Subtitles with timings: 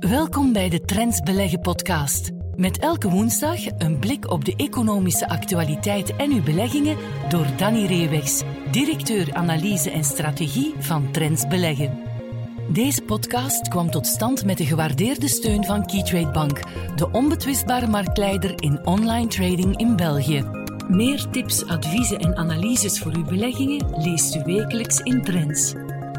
[0.00, 2.30] Welkom bij de Trends Beleggen podcast.
[2.56, 6.96] Met elke woensdag een blik op de economische actualiteit en uw beleggingen
[7.28, 11.98] door Danny Reewegs, directeur analyse en strategie van Trends Beleggen.
[12.72, 16.60] Deze podcast kwam tot stand met de gewaardeerde steun van Keytrade Bank,
[16.96, 20.44] de onbetwistbare marktleider in online trading in België.
[20.88, 25.74] Meer tips, adviezen en analyses voor uw beleggingen leest u wekelijks in Trends.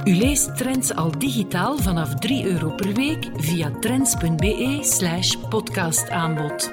[0.06, 6.72] U leest Trends al digitaal vanaf 3 euro per week via trends.be slash podcastaanbod.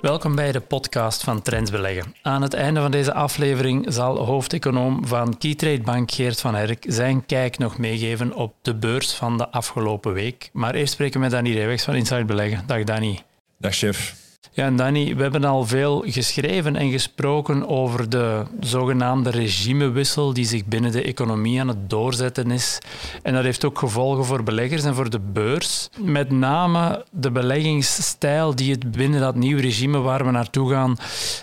[0.00, 2.14] Welkom bij de podcast van Trends Beleggen.
[2.22, 7.26] Aan het einde van deze aflevering zal hoofdeconoom van Keytrade Bank Geert van Herk zijn
[7.26, 10.50] kijk nog meegeven op de beurs van de afgelopen week.
[10.52, 12.62] Maar eerst spreken we met Danny Reewegs van Inside Beleggen.
[12.66, 13.22] Dag Danny.
[13.58, 14.27] Dag chef.
[14.58, 20.44] Ja, en Danny, we hebben al veel geschreven en gesproken over de zogenaamde regimewissel die
[20.44, 22.78] zich binnen de economie aan het doorzetten is.
[23.22, 25.88] En dat heeft ook gevolgen voor beleggers en voor de beurs.
[25.98, 30.96] Met name de beleggingsstijl die het binnen dat nieuwe regime waar we naartoe gaan,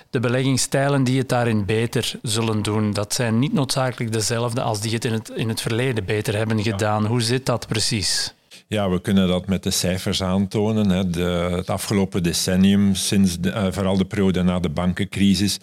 [0.09, 4.93] de beleggingsstijlen die het daarin beter zullen doen, dat zijn niet noodzakelijk dezelfde als die
[4.93, 7.05] het in het, in het verleden beter hebben gedaan.
[7.05, 8.34] Hoe zit dat precies?
[8.67, 10.89] Ja, we kunnen dat met de cijfers aantonen.
[10.89, 11.09] Hè.
[11.09, 11.21] De,
[11.55, 15.59] het afgelopen decennium, sinds de, uh, vooral de periode na de bankencrisis,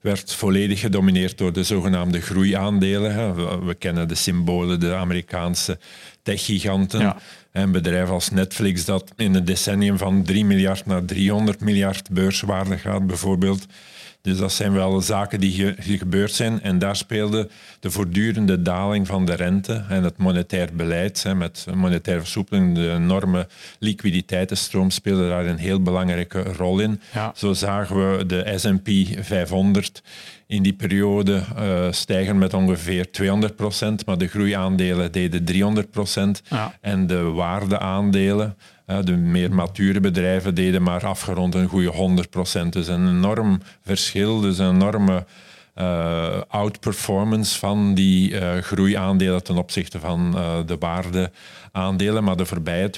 [0.00, 3.14] werd volledig gedomineerd door de zogenaamde groeiaandelen.
[3.14, 3.34] Hè.
[3.34, 5.78] We, we, kennen de symbolen, de Amerikaanse
[6.22, 7.00] techgiganten.
[7.00, 7.16] Ja.
[7.52, 12.78] Een bedrijf als Netflix dat in een decennium van 3 miljard naar 300 miljard beurswaarde
[12.78, 13.66] gaat, bijvoorbeeld.
[14.24, 16.62] Dus dat zijn wel zaken die, ge die, gebeurd zijn.
[16.62, 17.48] En daar speelde
[17.80, 22.90] de voortdurende daling van de rente en het monetair beleid, hè, met monetaire versoepeling, de
[22.90, 23.46] enorme
[23.78, 27.00] liquiditeitenstroom speelde daar een heel belangrijke rol in.
[27.12, 27.32] Ja.
[27.36, 30.02] Zo zagen we de S&P 500
[30.46, 36.42] in die periode uh, stijgen met ongeveer 200 procent, maar de groeiaandelen deden 300 procent
[36.48, 36.74] ja.
[36.80, 42.72] en de waardeaandelen de meer mature bedrijven deden maar afgerond een goede 100 procent.
[42.72, 45.24] Dus een enorm verschil, dus een enorme
[45.74, 52.24] uh, outperformance van die uh, groeiaandelen ten opzichte van uh, de waardeaandelen.
[52.24, 52.90] Maar de voorbije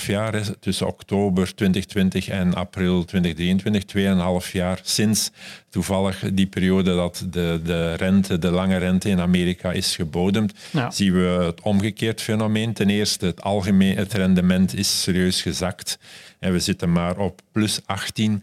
[0.00, 5.30] 2,5 jaar, tussen oktober 2020 en april 2023, 2,5 jaar sinds
[5.68, 10.90] toevallig die periode dat de, de rente, de lange rente in Amerika is gebodemd, ja.
[10.90, 12.72] zien we het omgekeerd fenomeen.
[12.72, 15.98] Ten eerste, het, algemeen, het rendement is serieus gezakt.
[16.38, 18.42] En we zitten maar op plus 18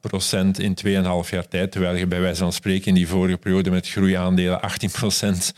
[0.00, 3.70] procent in 2,5 jaar tijd, terwijl je bij wijze van spreken in die vorige periode
[3.70, 5.54] met groeiaandelen 18 procent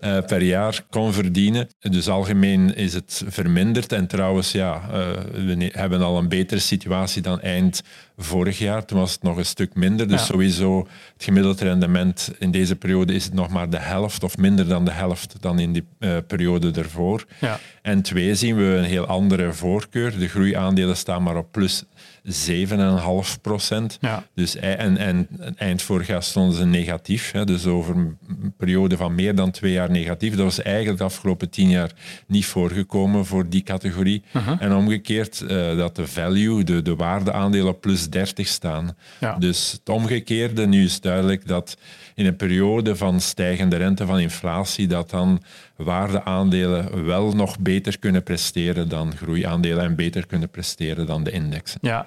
[0.00, 1.68] uh, per jaar kon verdienen.
[1.80, 3.92] Dus algemeen is het verminderd.
[3.92, 7.82] En trouwens, ja, uh, we hebben al een betere situatie dan eind
[8.16, 8.84] vorig jaar.
[8.84, 10.08] Toen was het nog een stuk minder.
[10.08, 10.26] Dus ja.
[10.26, 10.78] sowieso
[11.12, 14.84] het gemiddelde rendement in deze periode is het nog maar de helft of minder dan
[14.84, 17.24] de helft dan in die uh, periode ervoor.
[17.40, 17.58] Ja.
[17.82, 20.18] En twee zien we een heel andere voorkeur.
[20.18, 21.84] De groeiaandelen staan maar op plus
[22.24, 23.98] 7,5 procent.
[24.00, 24.26] Ja.
[24.34, 27.30] Dus, en, en eind vorig jaar stonden ze negatief.
[27.30, 28.16] Hè, dus over een
[28.56, 30.34] periode van meer dan twee jaar negatief.
[30.34, 31.90] Dat was eigenlijk de afgelopen tien jaar
[32.26, 34.22] niet voorgekomen voor die categorie.
[34.32, 34.62] Uh -huh.
[34.62, 38.96] En omgekeerd uh, dat de value, de, de waardeaandelen op plus 30 staan.
[39.20, 39.36] Ja.
[39.38, 41.76] Dus het omgekeerde, nu is duidelijk dat
[42.14, 45.42] in een periode van stijgende rente, van inflatie, dat dan
[45.82, 51.78] waardeaandelen wel nog beter kunnen presteren dan groeiaandelen en beter kunnen presteren dan de indexen.
[51.82, 52.06] Ja,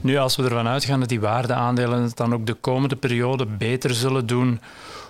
[0.00, 3.94] nu als we ervan uitgaan dat die waardeaandelen het dan ook de komende periode beter
[3.94, 4.60] zullen doen,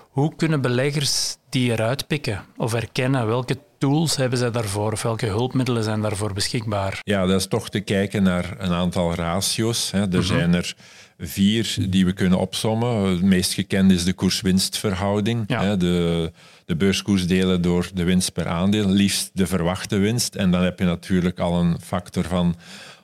[0.09, 3.27] hoe kunnen beleggers die eruit pikken of herkennen?
[3.27, 6.99] Welke tools hebben zij daarvoor of welke hulpmiddelen zijn daarvoor beschikbaar?
[7.03, 9.91] Ja, dat is toch te kijken naar een aantal ratio's.
[9.91, 10.01] Hè.
[10.01, 10.21] Er -hmm.
[10.21, 10.75] zijn er
[11.17, 13.09] vier die we kunnen opsommen.
[13.09, 15.43] Het meest gekend is de koers-winstverhouding.
[15.47, 15.75] Ja.
[15.75, 16.31] De,
[16.67, 20.35] de beurskoers delen door de winst per aandeel, liefst de verwachte winst.
[20.35, 22.55] En dan heb je natuurlijk al een factor van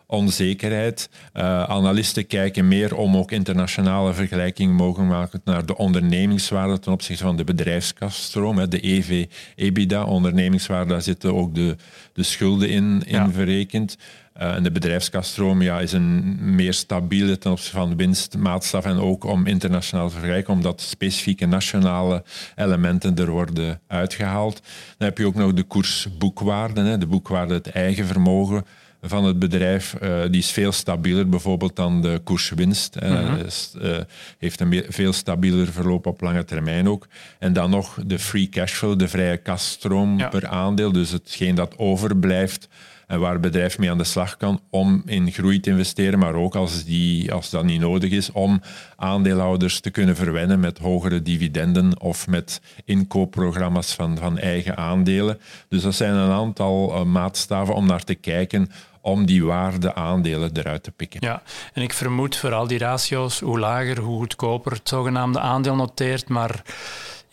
[0.05, 1.09] onzekerheid.
[1.33, 7.23] Uh, analisten kijken meer om ook internationale vergelijking mogelijk maken naar de ondernemingswaarde ten opzichte
[7.23, 11.75] van de bedrijfskasstroom, de EV-EBITDA, ondernemingswaarde, daar zitten ook de,
[12.13, 13.31] de schulden in, in ja.
[13.31, 13.97] verrekend.
[14.41, 19.23] Uh, en de bedrijfskasstroom ja, is een meer stabiele ten opzichte van winstmaatstaf en ook
[19.23, 22.23] om internationaal te vergelijken, omdat specifieke nationale
[22.55, 24.61] elementen er worden uitgehaald.
[24.97, 28.65] Dan heb je ook nog de koersboekwaarde, hè, de boekwaarde, het eigen vermogen
[29.05, 32.97] van het bedrijf, uh, die is veel stabieler bijvoorbeeld dan de koerswinst.
[33.03, 33.45] Uh, mm -hmm.
[33.81, 33.97] uh,
[34.37, 37.07] heeft een veel stabieler verloop op lange termijn ook.
[37.39, 40.27] En dan nog de free cashflow, de vrije kasstroom ja.
[40.27, 40.91] per aandeel.
[40.91, 42.67] Dus hetgeen dat overblijft
[43.07, 46.33] en waar het bedrijf mee aan de slag kan om in groei te investeren, maar
[46.33, 48.61] ook als, die, als dat niet nodig is, om
[48.95, 55.39] aandeelhouders te kunnen verwennen met hogere dividenden of met inkoopprogramma's van, van eigen aandelen.
[55.67, 58.69] Dus dat zijn een aantal uh, maatstaven om naar te kijken
[59.01, 61.19] om die waarde aandelen eruit te pikken.
[61.23, 61.41] Ja,
[61.73, 66.29] en ik vermoed voor al die ratio's, hoe lager, hoe goedkoper het zogenaamde aandeel noteert,
[66.29, 66.63] maar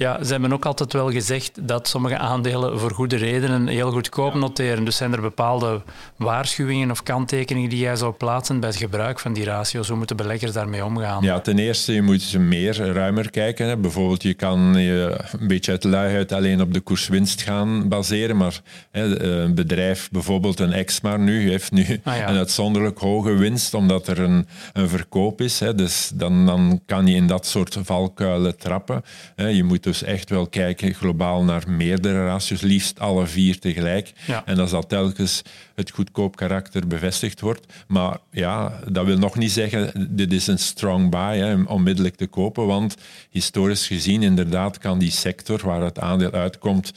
[0.01, 4.35] ja, ze hebben ook altijd wel gezegd dat sommige aandelen voor goede redenen heel goedkoop
[4.35, 4.85] noteren.
[4.85, 5.83] Dus zijn er bepaalde
[6.17, 9.89] waarschuwingen of kanttekeningen die jij zou plaatsen bij het gebruik van die ratio's?
[9.89, 11.23] Hoe moeten beleggers daarmee omgaan?
[11.23, 13.67] Ja, ten eerste, je moet ze meer ruimer kijken.
[13.67, 13.77] Hè.
[13.77, 18.61] Bijvoorbeeld, je kan je een beetje uit luiheid alleen op de koerswinst gaan baseren, maar
[18.91, 24.07] hè, een bedrijf, bijvoorbeeld een Exmar nu, heeft nu ah, een uitzonderlijk hoge winst omdat
[24.07, 25.61] er een, een verkoop is.
[25.61, 25.75] Hè.
[25.75, 29.03] Dus dan, dan kan je in dat soort valkuilen trappen.
[29.37, 29.47] Hè.
[29.47, 34.13] Je moet dus echt wel kijken globaal naar meerdere ratios, liefst alle vier tegelijk.
[34.45, 35.43] En als dat telkens
[35.75, 37.73] het goedkoop karakter bevestigd wordt.
[37.87, 42.27] Maar ja, dat wil nog niet zeggen, dit is een strong buy, hè, onmiddellijk te
[42.27, 42.97] kopen, want
[43.31, 46.93] historisch gezien inderdaad kan die sector waar het aandeel uitkomt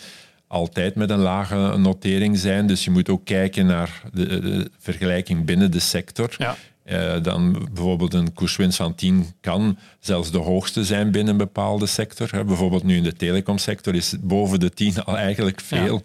[0.48, 2.68] altijd met een lage notering zijn.
[2.68, 6.36] Dus je moet ook kijken naar de, de vergelijking binnen de sector.
[6.38, 6.56] Ja.
[6.86, 11.86] Uh, dan bijvoorbeeld een koerswinst van 10 kan zelfs de hoogste zijn binnen een bepaalde
[11.86, 12.28] sector.
[12.32, 12.44] Hè.
[12.44, 16.02] Bijvoorbeeld nu in de telecomsector is boven de 10 al eigenlijk veel.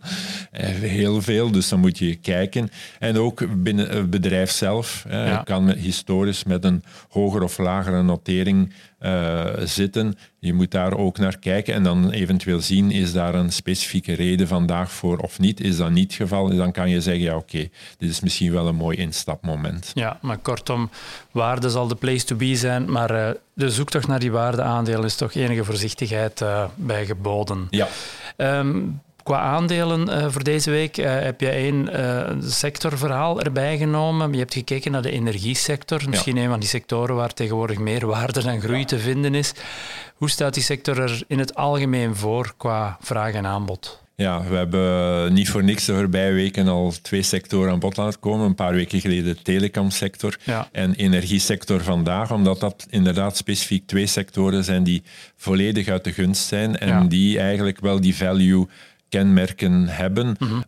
[0.52, 0.60] Ja.
[0.60, 2.70] Uh, heel veel, dus dan moet je kijken.
[2.98, 5.42] En ook binnen het bedrijf zelf ja.
[5.44, 10.14] kan historisch met een hogere of lagere notering uh, zitten.
[10.38, 14.48] Je moet daar ook naar kijken en dan eventueel zien, is daar een specifieke reden
[14.48, 15.60] vandaag voor of niet?
[15.60, 16.56] Is dat niet het geval?
[16.56, 17.68] Dan kan je zeggen, ja oké,
[17.98, 19.90] dit is misschien wel een mooi instapmoment.
[19.94, 20.90] Ja, maar kortom,
[21.30, 25.16] waarde zal de place to be zijn, maar uh, de zoektocht naar die waardeaandelen is
[25.16, 27.66] toch enige voorzichtigheid uh, bij geboden.
[27.70, 27.88] Ja.
[28.36, 34.32] Um, Qua aandelen uh, voor deze week uh, heb je één uh, sectorverhaal erbij genomen.
[34.32, 38.42] Je hebt gekeken naar de energiesector, misschien een van die sectoren waar tegenwoordig meer waarde
[38.42, 39.52] en groei te vinden is.
[40.14, 44.02] Hoe staat die sector er in het algemeen voor qua vraag en aanbod?
[44.14, 48.20] Ja, we hebben niet voor niks de voorbije weken al twee sectoren aan bod laten
[48.20, 48.46] komen.
[48.46, 50.68] Een paar weken geleden de telecomsector ja.
[50.72, 55.02] en energiesector vandaag, omdat dat inderdaad specifiek twee sectoren zijn die
[55.36, 57.04] volledig uit de gunst zijn en ja.
[57.04, 58.66] die eigenlijk wel die value
[59.08, 60.36] kenmerken hebben.
[60.38, 60.64] Mm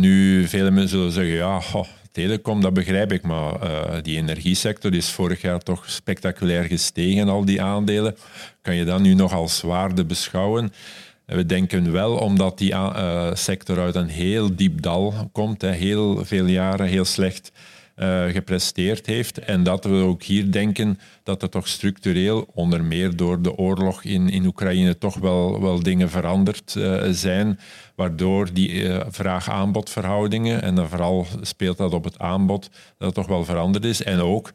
[0.00, 1.60] nu, vele mensen zullen zeggen, ja,
[2.14, 7.44] telecom, dat begrijp ik, maar uh, die energiesector is vorig jaar toch spectaculair gestegen, al
[7.44, 8.16] die aandelen.
[8.62, 10.72] Kan je dat nu nog als waarde beschouwen?
[11.26, 16.24] We denken wel, omdat die uh, sector uit een heel diep dal komt, hè, heel
[16.24, 17.52] veel jaren heel slecht
[17.96, 19.38] uh, gepresteerd heeft.
[19.38, 24.04] En dat we ook hier denken dat er toch structureel, onder meer door de oorlog
[24.04, 27.58] in, in Oekraïne, toch wel, wel dingen veranderd uh, zijn,
[27.94, 33.26] waardoor die uh, vraag-aanbodverhoudingen, en dan vooral speelt dat op het aanbod, dat het toch
[33.26, 34.02] wel veranderd is.
[34.02, 34.50] En ook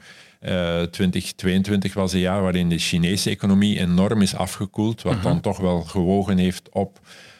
[0.92, 5.24] 2022 was een jaar waarin de Chinese economie enorm is afgekoeld, wat -huh.
[5.24, 7.00] dan toch wel gewogen heeft op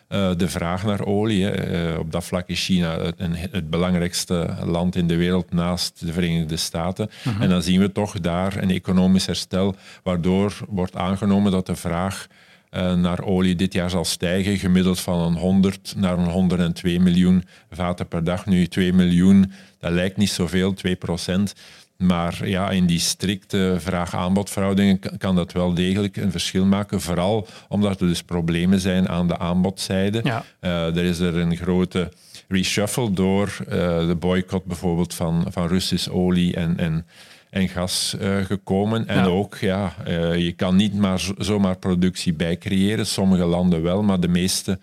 [0.10, 1.70] uh, de vraag naar olie.
[1.70, 3.16] Uh, op dat vlak is China het,
[3.52, 7.10] het, belangrijkste land in de wereld naast de Verenigde Staten.
[7.24, 7.42] -huh.
[7.42, 12.28] En dan zien we toch daar een economisch herstel, waardoor wordt aangenomen dat de vraag
[12.72, 17.44] uh, naar olie dit jaar zal stijgen, gemiddeld van een 100 naar een 102 miljoen
[17.72, 18.46] vaten per dag.
[18.46, 21.56] Nu 2 miljoen, dat lijkt niet zoveel, 2 procent.
[22.04, 27.02] Maar ja, in die strikte vraag-aanbodverhoudingen kan dat wel degelijk een verschil maken.
[27.02, 30.20] Vooral omdat er dus problemen zijn aan de aanbodzijde.
[30.24, 30.46] Ja.
[30.62, 32.12] Uh, er is er een grote
[32.48, 33.68] reshuffle door uh,
[34.08, 37.06] de boycott bijvoorbeeld van, van Russisch olie en, en,
[37.50, 39.08] en gas uh, gekomen.
[39.08, 39.26] En ja.
[39.26, 39.94] ook, ja,
[40.36, 43.06] je kan niet maar zomaar productie bijcreëren.
[43.06, 44.80] Sommige landen wel, maar de meeste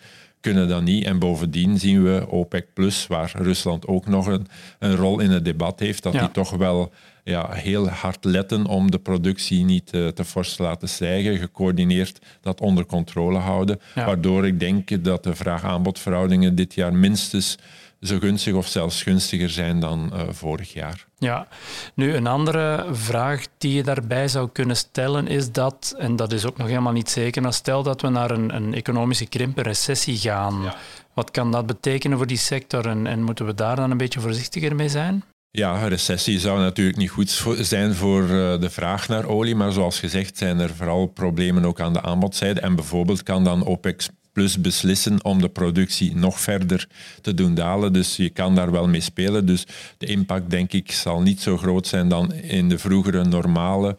[0.50, 1.04] kunnen dat niet.
[1.04, 4.46] En bovendien zien we OPEC Plus, waar Rusland ook nog een,
[4.78, 6.20] een rol in het debat heeft, dat ja.
[6.20, 6.92] die toch wel
[7.24, 12.18] ja, heel hard letten om de productie niet uh, te fors te laten stijgen, gecoördineerd
[12.40, 13.80] dat onder controle houden.
[13.94, 14.06] Ja.
[14.06, 17.58] Waardoor ik denk dat de vraag-aanbodverhoudingen dit jaar minstens
[18.00, 21.05] zo gunstig of zelfs gunstiger zijn dan uh, vorig jaar.
[21.18, 21.48] Ja,
[21.94, 26.44] nu een andere vraag die je daarbij zou kunnen stellen is dat, en dat is
[26.44, 29.64] ook nog helemaal niet zeker, maar stel dat we naar een, een economische krimp, een
[29.64, 30.62] recessie gaan.
[30.62, 30.76] Ja.
[31.14, 34.20] Wat kan dat betekenen voor die sector en, en moeten we daar dan een beetje
[34.20, 35.24] voorzichtiger mee zijn?
[35.50, 39.72] Ja, een recessie zou natuurlijk niet goed zijn voor uh, de vraag naar olie, maar
[39.72, 42.60] zoals gezegd zijn er vooral problemen ook aan de aanbodzijde.
[42.60, 46.88] En bijvoorbeeld kan dan OPEC Plus beslissen om de productie nog verder
[47.20, 47.92] te doen dalen.
[47.92, 49.46] Dus je kan daar wel mee spelen.
[49.46, 49.66] Dus
[49.98, 53.96] de impact, denk ik, zal niet zo groot zijn dan in de vroegere normale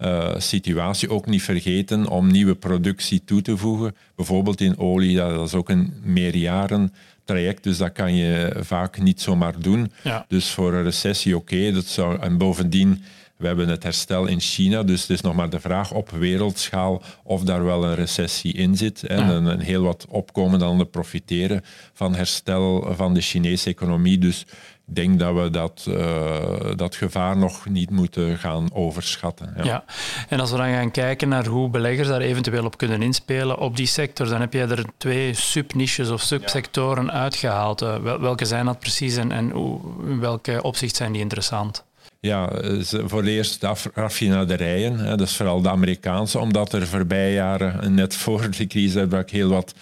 [0.00, 1.10] uh, situatie.
[1.10, 3.96] Ook niet vergeten om nieuwe productie toe te voegen.
[4.16, 6.92] Bijvoorbeeld in olie, dat is ook een meerjaren
[7.24, 9.92] traject, dus dat kan je vaak niet zomaar doen.
[10.02, 10.24] Ja.
[10.28, 13.02] Dus voor een recessie oké, dat zou en bovendien
[13.40, 17.02] we hebben het herstel in China, dus het is nog maar de vraag op wereldschaal
[17.22, 19.02] of daar wel een recessie in zit.
[19.02, 19.30] En Ja.
[19.30, 24.18] een, een heel wat opkomende landen profiteren van herstel van de Chinese economie.
[24.18, 24.40] Dus
[24.88, 29.52] ik denk dat we dat, eh, dat gevaar nog niet moeten gaan overschatten.
[29.56, 29.64] Ja.
[29.64, 29.84] Ja.
[30.28, 33.76] en als we dan gaan kijken naar hoe beleggers daar eventueel op kunnen inspelen op
[33.76, 37.82] die sector, dan heb jij er twee subniches of subsectoren uitgehaald.
[37.82, 41.84] Eh, wel- welke zijn dat precies en, en hoe, in welke opzicht zijn die interessant?
[42.20, 42.50] Ja,
[43.04, 44.98] voor eerst de af- raffinaderijen.
[44.98, 49.48] Hè, dat is vooral de Amerikaanse, omdat er voorbije jaren, net voor de crisisuitbraak, heel
[49.48, 49.74] wat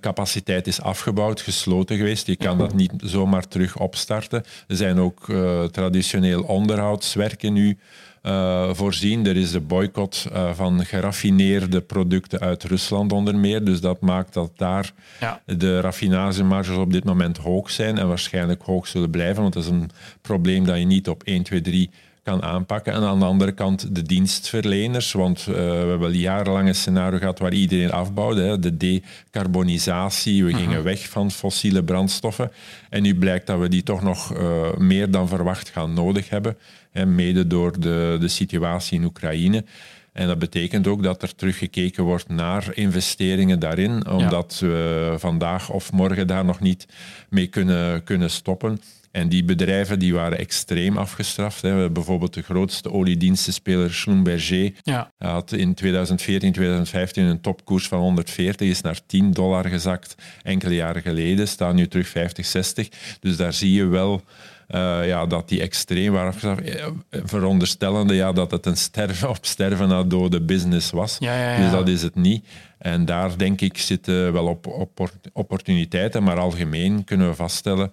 [0.00, 2.26] capaciteit is afgebouwd, gesloten geweest.
[2.26, 4.42] Je kan dat niet zomaar terug opstarten.
[4.68, 7.78] Er zijn ook eh, traditioneel onderhoudswerken nu
[8.22, 9.26] eh, voorzien.
[9.26, 13.64] Er is de boycott eh, van geraffineerde producten uit Rusland onder meer.
[13.64, 15.40] Dus dat maakt dat daar Ja.
[15.46, 19.68] de raffinagemarges op dit moment hoog zijn en waarschijnlijk hoog zullen blijven, want dat is
[19.70, 21.90] een probleem dat je niet op 1, 2, 3
[22.24, 22.92] kan aanpakken.
[22.92, 27.18] En aan de andere kant de dienstverleners, want eh, we hebben al jarenlang een scenario
[27.18, 28.42] gehad waar iedereen afbouwde.
[28.42, 28.58] Hè.
[28.58, 32.52] De decarbonisatie, we gingen weg van fossiele brandstoffen.
[32.90, 36.56] En nu blijkt dat we die toch nog eh, meer dan verwacht gaan nodig hebben,
[36.90, 39.64] hè, mede door de, de situatie in Oekraïne.
[40.12, 45.92] En dat betekent ook dat er teruggekeken wordt naar investeringen daarin, omdat we vandaag of
[45.92, 46.86] morgen daar nog niet
[47.28, 48.80] mee kunnen, kunnen stoppen.
[49.14, 51.62] En die bedrijven die waren extreem afgestraft.
[51.62, 51.90] Hè.
[51.90, 58.80] Bijvoorbeeld de grootste oliedienstenspeler, Schlumberger, Ja, had in 2014, 2015 een topkoers van 140, is
[58.80, 62.88] naar 10 dollar gezakt enkele jaren geleden, staat nu terug 50, 60.
[63.20, 64.22] Dus daar zie je wel
[64.66, 66.64] eh, ja, dat die extreem waren.
[66.66, 66.86] Eh,
[67.24, 71.16] Veronderstellende ja, dat het een sterven op sterven na dode business was.
[71.20, 71.62] Ja, ja, ja.
[71.62, 72.46] Dus dat is het niet.
[72.78, 77.92] En daar denk ik zitten wel op, op opportuniteiten, maar algemeen kunnen we vaststellen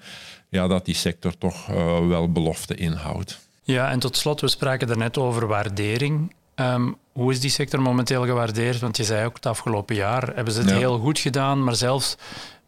[0.49, 3.39] ja, dat die sector toch eh, wel belofte inhoudt.
[3.63, 6.33] ja, en tot slot, we spraken daarnet over waardering.
[6.55, 8.79] Ehm, hoe is die sector momenteel gewaardeerd?
[8.79, 10.75] Want je zei ook het afgelopen jaar hebben ze het Ja.
[10.77, 12.17] heel goed gedaan, maar zelfs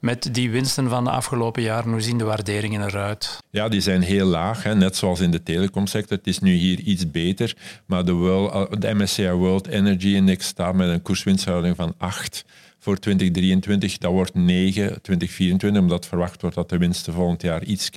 [0.03, 3.37] met die winsten van de afgelopen jaren, hoe zien de waarderingen eruit?
[3.49, 6.17] Ja, die zijn heel laag, hè, net zoals in de telecomsector.
[6.17, 7.55] Het is nu hier iets beter,
[7.85, 12.45] maar de, World, de MSCI World Energy Index staat met een koerswinsthouding van 8
[12.79, 13.97] voor 2023.
[13.97, 17.89] Dat wordt 9 2024, omdat verwacht wordt dat de winsten volgend jaar iets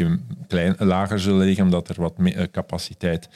[0.76, 3.28] lager zullen liggen, omdat er wat eh, capaciteit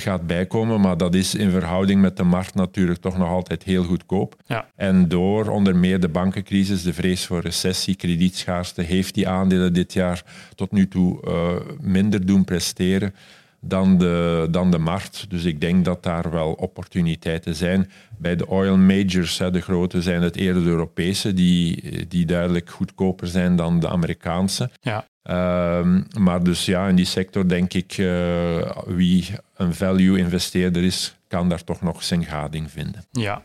[0.00, 0.80] gaat bijkomen.
[0.80, 4.36] Maar dat is in verhouding met de markt natuurlijk toch nog altijd heel goedkoop.
[4.46, 4.68] Ja.
[4.74, 9.92] En door onder meer de bankencrisis, de vrees voor recessie, kredietschaarste, heeft die aandelen dit
[9.92, 10.24] jaar
[10.54, 13.14] tot nu toe eh, minder doen presteren
[13.60, 15.30] dan de, dan de markt.
[15.30, 17.90] Dus ik denk dat daar wel opportuniteiten zijn.
[18.18, 23.26] Bij de oil majors, de grote, zijn het eerder de Europese, die, die duidelijk goedkoper
[23.26, 24.70] zijn dan de Amerikaanse.
[24.80, 31.16] Ja, Ehm, maar dus ja, in die sector denk ik, eh, wie een value-investeerder is,
[31.28, 33.04] kan daar toch nog zijn gading vinden.
[33.10, 33.42] Ja,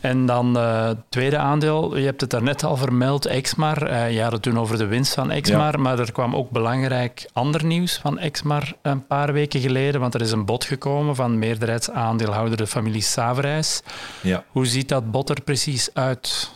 [0.00, 1.96] en dan het tweede aandeel.
[1.96, 3.86] Je hebt het daarnet al vermeld, Exmar.
[3.86, 7.28] Eh, je had het toen over de winst van Exmar, maar er kwam ook belangrijk
[7.32, 11.38] ander nieuws van Exmar een paar weken geleden, want er is een bod gekomen van
[11.38, 13.82] meerderheidsaandeelhouder de familie Saverijs.
[14.22, 14.44] Ja.
[14.48, 16.50] Hoe ziet dat bod er precies uit?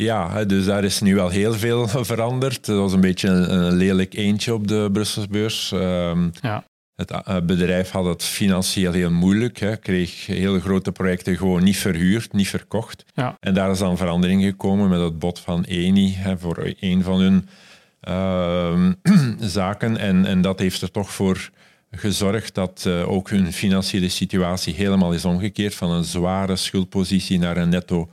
[0.00, 2.66] Ja, dus daar is nu wel heel veel veranderd.
[2.66, 5.72] Dat was een beetje een, een lelijk eentje op de Brusselsbeurs.
[5.72, 6.64] Ehm, Ja,
[6.94, 11.76] Het uh, bedrijf had het financieel heel moeilijk, hè, kreeg hele grote projecten gewoon niet
[11.76, 13.04] verhuurd, niet verkocht.
[13.14, 13.36] Ja.
[13.40, 17.20] En daar is dan verandering gekomen met het bod van Eni hè, voor een van
[17.20, 17.48] hun
[18.08, 18.90] uh,
[19.58, 19.96] zaken.
[19.96, 21.50] En, en dat heeft er toch voor
[21.90, 27.56] gezorgd dat uh, ook hun financiële situatie helemaal is omgekeerd van een zware schuldpositie naar
[27.56, 28.10] een netto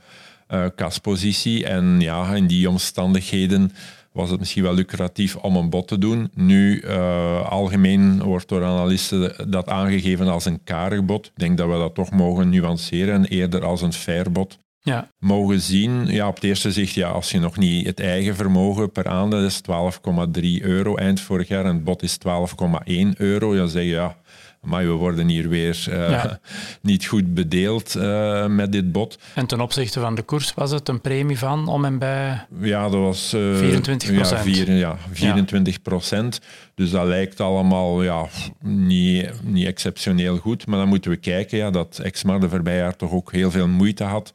[0.48, 1.66] uh, kaspositie.
[1.66, 3.72] En ja, in die omstandigheden
[4.12, 6.30] was het misschien wel lucratief om een bod te doen.
[6.34, 11.26] Nu, uh, algemeen wordt door analisten dat aangegeven als een karig bod.
[11.26, 15.10] Ik denk dat we dat toch mogen nuanceren en eerder als een fair bod ja.
[15.18, 16.06] mogen zien.
[16.06, 19.44] Ja, op het eerste zicht, ja, als je nog niet het eigen vermogen per aandeel
[19.44, 23.88] is 12,3 euro eind vorig jaar en het bod is 12,1 euro, dan zeg je
[23.88, 24.16] ja,
[24.62, 26.40] maar we worden hier weer uh, ja.
[26.82, 29.18] niet goed bedeeld uh, met dit bod.
[29.34, 32.82] En ten opzichte van de koers was het een premie van om en bij ja,
[32.82, 36.40] dat was, uh, 24 ja, vier, ja, 24 procent.
[36.74, 38.26] Dus dat lijkt allemaal ja,
[38.62, 40.66] niet, niet exceptioneel goed.
[40.66, 43.68] Maar dan moeten we kijken ja, dat Exmar de voorbije jaar toch ook heel veel
[43.68, 44.32] moeite had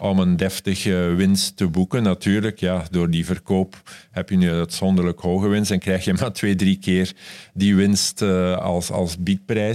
[0.00, 2.02] om een deftige winst te boeken.
[2.02, 6.32] Natuurlijk, ja, door die verkoop heb je nu uitzonderlijk hoge winst en krijg je maar
[6.32, 7.12] twee, drie keer
[7.54, 8.22] die winst
[8.58, 9.65] als, als biedprijs.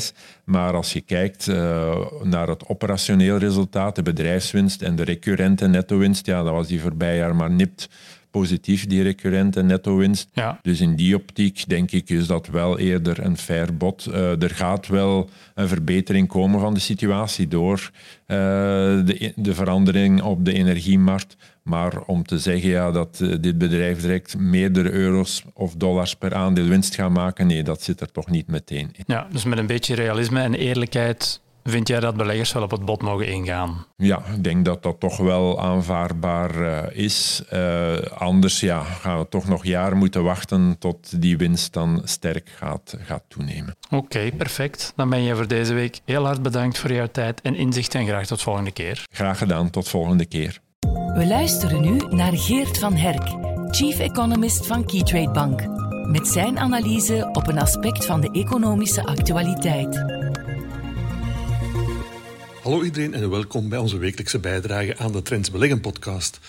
[0.44, 6.26] Maar als je kijkt uh, naar het operationeel resultaat, de bedrijfswinst en de recurrente netto-winst,
[6.26, 7.90] ja, dat was die voorbije jaar maar nipt
[8.32, 10.30] positief, die recurrente netto-winst.
[10.34, 10.60] Ja.
[10.62, 14.08] Dus in die optiek denk ik is dat wel eerder een fair bod.
[14.10, 17.92] Uh, er gaat wel een verbetering komen van de situatie door
[18.28, 18.38] uh,
[19.06, 21.36] de, de verandering op de energiemarkt.
[21.64, 26.36] Maar om te zeggen ja, dat uh, dit bedrijf direct meerdere euro's of dollars per
[26.36, 29.04] aandeel winst gaat maken, nee, dat zit er toch niet meteen in.
[29.08, 32.86] Ja, dus met een beetje realisme en eerlijkheid Vind jij dat beleggers wel op het
[32.86, 33.86] bod mogen ingaan?
[33.98, 37.44] Ja, ik denk dat dat toch wel aanvaardbaar uh, is.
[37.53, 42.50] Uh, anders ja, gaan we toch nog jaren moeten wachten tot die winst dan sterk
[42.56, 43.75] gaat, gaat toenemen.
[43.86, 44.94] Oké, okay, perfect.
[44.96, 48.06] Dan ben je voor deze week heel hard bedankt voor jouw tijd en inzicht en
[48.06, 49.06] graag tot volgende keer.
[49.12, 50.60] Graag gedaan, tot volgende keer.
[51.13, 53.27] We luisteren nu naar Geert van Herk,
[53.75, 55.68] Chief Economist van Keytrade Bank,
[56.08, 60.21] met zijn analyse op een aspect van de economische actualiteit.
[62.62, 66.39] Hallo iedereen en welkom bij onze wekelijkse bijdrage aan de Trends Beleggen podcast.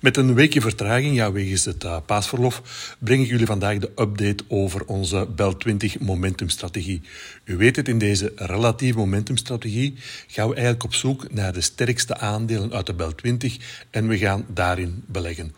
[0.00, 2.62] Met een weekje vertraging, ja, wegens het uh, paasverlof,
[2.98, 7.02] breng ik jullie vandaag de update over onze Bel 20 momentumstrategie.
[7.44, 9.94] U weet het, in deze relatieve momentumstrategie
[10.26, 13.56] gaan we eigenlijk op zoek naar de sterkste aandelen uit de Bel 20
[13.90, 15.54] en we gaan daarin beleggen.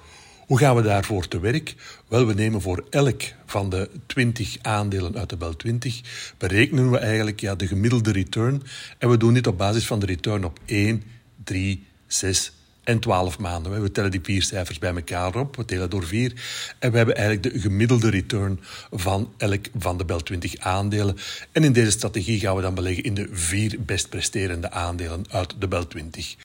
[0.53, 1.75] Hoe gaan we daarvoor te werk?
[2.09, 6.01] Wel, we nemen voor elk van de 20 aandelen uit de Bel 20,
[6.39, 8.63] berekenen we eigenlijk ja, de gemiddelde return.
[8.99, 11.03] En we doen dit op basis van de return op 1,
[11.45, 12.53] 3, 6
[12.85, 13.83] en 12 maanden.
[13.83, 16.33] We tellen die vier cijfers bij elkaar op, we delen door vier.
[16.79, 21.17] En we hebben eigenlijk de gemiddelde return van elk van de Bel 20 aandelen.
[21.53, 25.55] En in deze strategie gaan we dan beleggen in de vier best presterende aandelen uit
[25.59, 26.37] de Bel 20.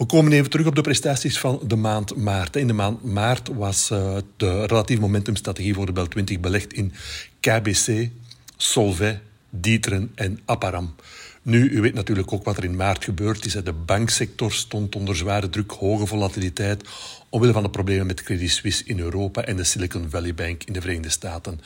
[0.00, 2.56] We komen even terug op de prestaties van de maand maart.
[2.56, 6.92] In de maand maart was uh, de relatief momentumstrategie voor de Bel 20 belegd in
[7.40, 8.08] KBC,
[8.56, 10.94] Solvay, Dieteren en Apparam.
[11.42, 13.52] Nu, u weet natuurlijk ook wat er in maart gebeurd is.
[13.52, 16.88] De banksector stond onder zware druk, hoge volatiliteit,
[17.30, 20.72] omwille van de problemen met Credit Suisse in Europa en de Silicon Valley Bank in
[20.72, 21.60] de Verenigde Staten.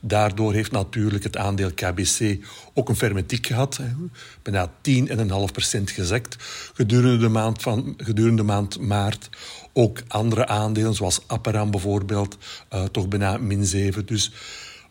[0.00, 2.44] Daardoor heeft natuurlijk het aandeel KBC
[2.74, 3.80] ook een fermentiek gehad,
[4.42, 4.72] bijna
[5.78, 6.36] 10,5% gezakt
[6.74, 9.28] gedurende de, maand van, gedurende de maand maart.
[9.72, 12.36] Ook andere aandelen, zoals Apparam bijvoorbeeld,
[12.74, 14.06] uh, toch bijna min 7.
[14.06, 14.32] Dus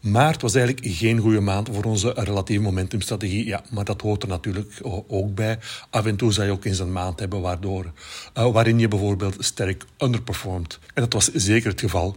[0.05, 3.45] Maart was eigenlijk geen goede maand voor onze relatieve momentumstrategie.
[3.45, 5.59] Ja, maar dat hoort er natuurlijk ook bij.
[5.89, 7.91] Af en toe zou je ook eens een maand hebben waardoor,
[8.37, 10.79] uh, waarin je bijvoorbeeld sterk underperformt.
[10.93, 12.15] En dat was zeker het geval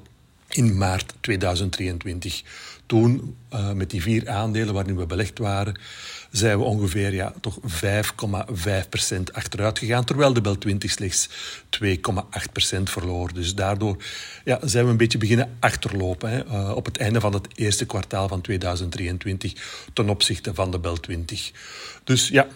[0.48, 2.42] in maart 2023.
[2.88, 5.78] Toen, uh, met die vier aandelen waarin we belegd waren,
[6.30, 11.28] zijn we ongeveer ja, toch 5,5% achteruit gegaan, terwijl de Bel 20 slechts
[11.84, 13.32] 2,8% verloor.
[13.32, 14.02] Dus daardoor
[14.44, 17.86] ja, zijn we een beetje beginnen achterlopen hè, uh, op het einde van het eerste
[17.86, 19.52] kwartaal van 2023
[19.92, 21.52] ten opzichte van de Bel 20.
[22.04, 22.46] Dus ja,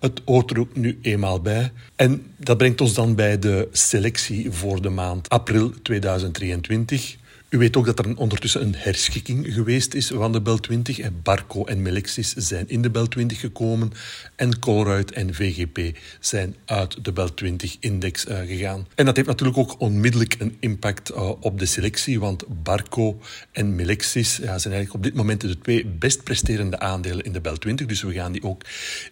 [0.00, 1.72] het hoort er ook nu eenmaal bij.
[1.96, 7.16] En dat brengt ons dan bij de selectie voor de maand april 2023.
[7.48, 11.00] U weet ook dat er ondertussen een herschikking geweest is van de Bel 20.
[11.22, 13.92] Barco en Melexis zijn in de Bel 20 gekomen.
[14.36, 18.86] En Colruyt en VGP zijn uit de Bel 20-index uh, eh, gegaan.
[18.94, 22.20] En dat heeft natuurlijk ook onmiddellijk een impact uh, op de selectie.
[22.20, 23.20] Want Barco
[23.52, 27.56] en Melexis zijn eigenlijk op dit moment de twee best presterende aandelen in de Bel
[27.56, 27.86] 20.
[27.86, 28.62] Dus we gaan die ook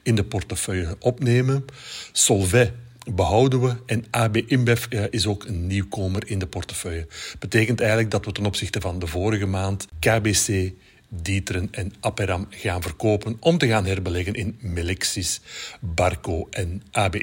[0.03, 1.65] in de portefeuille opnemen.
[2.13, 2.73] Solvay
[3.15, 3.75] behouden we.
[3.87, 7.07] En AB InBev is ook een nieuwkomer in de portefeuille.
[7.39, 10.73] Betekent eigenlijk dat we ten opzichte van de vorige maand KBC,
[11.09, 15.41] Dieteren en Aperam gaan verkopen om te gaan herbeleggen in Melexis,
[15.81, 17.15] Barco en AB.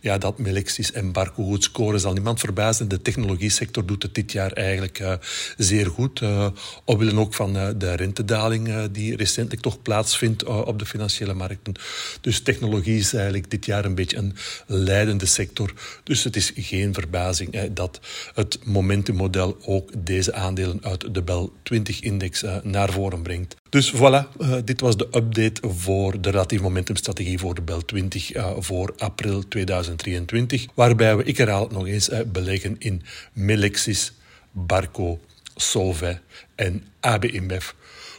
[0.00, 2.88] Ja, dat Melexis en Barco goed scoren zal niemand verbazen.
[2.88, 5.14] De technologie sector doet het dit jaar eigenlijk uh,
[5.56, 6.20] zeer goed.
[6.20, 6.48] Uh,
[6.84, 11.74] willen ook van uh, de rentedaling die recentelijk toch plaatsvindt op de financiële markten.
[12.20, 14.34] Dus technologie is eigenlijk dit jaar een beetje een
[14.66, 15.72] leidende sector.
[16.04, 18.00] Dus het is geen verbazing dat
[18.34, 22.92] het momentummodel ook deze aandelen uit de Bel 20-index naar
[23.22, 23.56] brengt.
[23.68, 28.34] Dus voilà, uh, dit was de update voor de relatief momentumstrategie voor de Bel 20
[28.34, 30.66] uh, voor april 2023.
[30.74, 34.12] Waarbij we, ik herhaal nog eens, uh, beleggen in Melexis,
[34.50, 35.20] Barco,
[35.54, 36.20] Solvay
[36.54, 37.70] en AB InBev.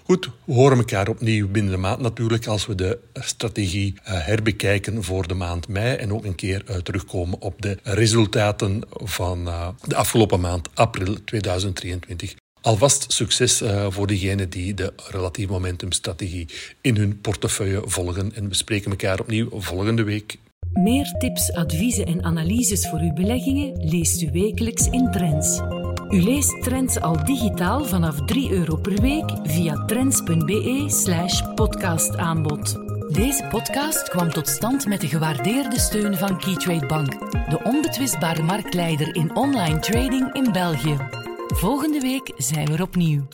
[0.04, 5.28] Goed, we horen elkaar opnieuw binnen de maand natuurlijk als we de strategie herbekijken voor
[5.28, 9.46] de maand mei en ook een keer terugkomen op de resultaten van
[9.88, 12.41] de afgelopen maand april 2023.
[12.62, 16.48] Alvast succes uh, voor diegenen die de relatief momentumstrategie
[16.82, 18.32] in hun portefeuille volgen.
[18.36, 20.38] En we spreken elkaar opnieuw volgende week.
[20.74, 25.60] Meer tips, adviezen en analyses voor uw beleggingen leest u wekelijks in Trends.
[26.10, 32.76] U leest Trends al digitaal vanaf 3 euro per week via trends.be/slash podcastaanbod.
[33.14, 37.12] Deze podcast kwam tot stand met de gewaardeerde steun van Keytrade Bank,
[37.50, 41.21] de onbetwistbare marktleider in online trading in België.
[41.54, 43.28] Volgende week zijn we er opnieuw.